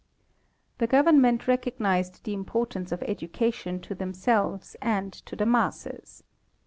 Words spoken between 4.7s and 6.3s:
and to the masses.